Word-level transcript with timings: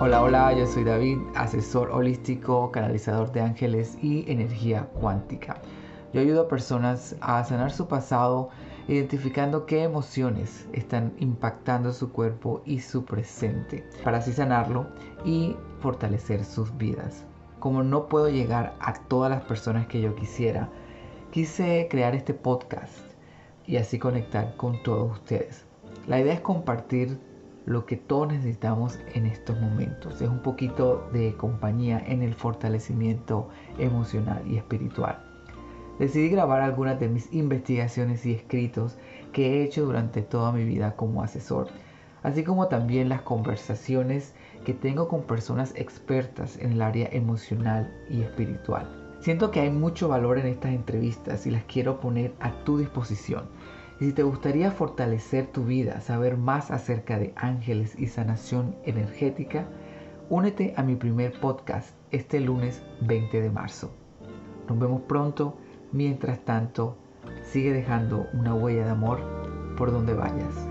Hola, 0.00 0.52
yo 0.52 0.64
soy 0.64 0.84
David, 0.84 1.18
asesor 1.34 1.90
holístico, 1.90 2.70
canalizador 2.70 3.32
de 3.32 3.40
ángeles 3.40 3.98
y 4.00 4.30
energía 4.30 4.84
cuántica. 5.00 5.60
Yo 6.12 6.20
ayudo 6.20 6.42
a 6.42 6.48
personas 6.48 7.16
a 7.20 7.42
sanar 7.42 7.72
su 7.72 7.88
pasado 7.88 8.50
identificando 8.86 9.66
qué 9.66 9.82
emociones 9.82 10.68
están 10.72 11.14
impactando 11.18 11.92
su 11.92 12.12
cuerpo 12.12 12.62
y 12.64 12.78
su 12.78 13.04
presente 13.04 13.90
para 14.04 14.18
así 14.18 14.32
sanarlo 14.32 14.86
y 15.24 15.56
fortalecer 15.80 16.44
sus 16.44 16.76
vidas. 16.78 17.24
Como 17.58 17.82
no 17.82 18.06
puedo 18.06 18.28
llegar 18.28 18.76
a 18.78 18.92
todas 18.92 19.32
las 19.32 19.42
personas 19.42 19.88
que 19.88 20.00
yo 20.00 20.14
quisiera, 20.14 20.68
quise 21.32 21.88
crear 21.90 22.14
este 22.14 22.34
podcast 22.34 23.00
y 23.66 23.78
así 23.78 23.98
conectar 23.98 24.54
con 24.56 24.80
todos 24.84 25.10
ustedes. 25.10 25.66
La 26.06 26.20
idea 26.20 26.34
es 26.34 26.40
compartir 26.40 27.18
lo 27.68 27.84
que 27.84 27.96
todos 27.96 28.32
necesitamos 28.32 28.98
en 29.12 29.26
estos 29.26 29.60
momentos. 29.60 30.22
Es 30.22 30.28
un 30.28 30.40
poquito 30.40 31.06
de 31.12 31.34
compañía 31.36 32.02
en 32.06 32.22
el 32.22 32.34
fortalecimiento 32.34 33.50
emocional 33.78 34.42
y 34.46 34.56
espiritual. 34.56 35.22
Decidí 35.98 36.30
grabar 36.30 36.62
algunas 36.62 36.98
de 36.98 37.08
mis 37.08 37.30
investigaciones 37.32 38.24
y 38.24 38.32
escritos 38.32 38.96
que 39.32 39.58
he 39.60 39.64
hecho 39.64 39.84
durante 39.84 40.22
toda 40.22 40.50
mi 40.50 40.64
vida 40.64 40.96
como 40.96 41.22
asesor, 41.22 41.68
así 42.22 42.42
como 42.42 42.68
también 42.68 43.10
las 43.10 43.20
conversaciones 43.20 44.34
que 44.64 44.72
tengo 44.72 45.06
con 45.06 45.24
personas 45.24 45.74
expertas 45.76 46.56
en 46.56 46.72
el 46.72 46.80
área 46.80 47.08
emocional 47.12 47.92
y 48.08 48.22
espiritual. 48.22 48.88
Siento 49.20 49.50
que 49.50 49.60
hay 49.60 49.70
mucho 49.70 50.08
valor 50.08 50.38
en 50.38 50.46
estas 50.46 50.72
entrevistas 50.72 51.46
y 51.46 51.50
las 51.50 51.64
quiero 51.64 52.00
poner 52.00 52.32
a 52.40 52.64
tu 52.64 52.78
disposición. 52.78 53.44
Si 53.98 54.12
te 54.12 54.22
gustaría 54.22 54.70
fortalecer 54.70 55.48
tu 55.48 55.64
vida, 55.64 56.00
saber 56.00 56.36
más 56.36 56.70
acerca 56.70 57.18
de 57.18 57.32
ángeles 57.34 57.98
y 57.98 58.06
sanación 58.06 58.76
energética, 58.84 59.66
únete 60.30 60.72
a 60.76 60.84
mi 60.84 60.94
primer 60.94 61.40
podcast 61.40 61.96
este 62.12 62.38
lunes 62.38 62.80
20 63.00 63.40
de 63.40 63.50
marzo. 63.50 63.90
Nos 64.68 64.78
vemos 64.78 65.02
pronto. 65.02 65.56
Mientras 65.90 66.38
tanto, 66.44 66.96
sigue 67.42 67.72
dejando 67.72 68.26
una 68.34 68.54
huella 68.54 68.84
de 68.84 68.90
amor 68.90 69.18
por 69.76 69.90
donde 69.90 70.14
vayas. 70.14 70.68